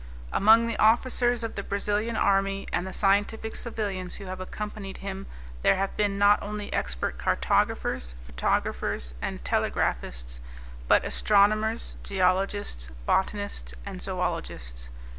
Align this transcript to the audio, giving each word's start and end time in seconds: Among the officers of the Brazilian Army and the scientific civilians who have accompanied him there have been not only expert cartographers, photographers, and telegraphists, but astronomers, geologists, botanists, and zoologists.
Among 0.33 0.65
the 0.65 0.77
officers 0.79 1.43
of 1.43 1.53
the 1.53 1.61
Brazilian 1.61 2.15
Army 2.17 2.65
and 2.73 2.87
the 2.87 2.91
scientific 2.91 3.55
civilians 3.55 4.15
who 4.15 4.25
have 4.25 4.41
accompanied 4.41 4.97
him 4.97 5.27
there 5.61 5.75
have 5.75 5.95
been 5.95 6.17
not 6.17 6.41
only 6.41 6.73
expert 6.73 7.19
cartographers, 7.19 8.15
photographers, 8.25 9.13
and 9.21 9.45
telegraphists, 9.45 10.39
but 10.87 11.05
astronomers, 11.05 11.97
geologists, 12.01 12.89
botanists, 13.05 13.75
and 13.85 14.01
zoologists. 14.01 14.89